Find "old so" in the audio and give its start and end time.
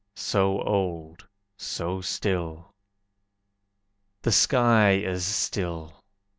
0.61-2.01